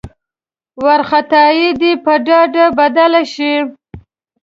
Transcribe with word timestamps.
وارخطايي 0.83 1.67
دې 1.81 1.91
په 2.03 2.13
ډاډ 2.25 2.53
بدله 2.77 3.21
شي. 3.33 3.53